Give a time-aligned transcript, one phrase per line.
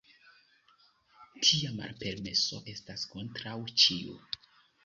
[1.43, 4.19] Tia malpermeso estas kontraŭ ĉiu.